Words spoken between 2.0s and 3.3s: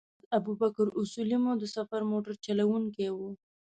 موټر چلوونکی و.